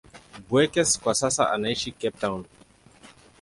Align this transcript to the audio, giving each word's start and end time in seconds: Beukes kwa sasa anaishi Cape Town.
Beukes 0.49 0.99
kwa 0.99 1.15
sasa 1.15 1.51
anaishi 1.51 1.91
Cape 1.91 2.17
Town. 2.19 2.45